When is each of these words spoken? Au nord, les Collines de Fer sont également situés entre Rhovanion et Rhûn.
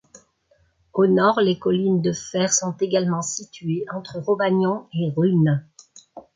Au 0.93 1.05
nord, 1.05 1.39
les 1.41 1.59
Collines 1.59 2.01
de 2.01 2.11
Fer 2.11 2.51
sont 2.51 2.71
également 2.79 3.21
situés 3.21 3.85
entre 3.93 4.17
Rhovanion 4.17 4.87
et 4.95 5.11
Rhûn. 5.15 5.61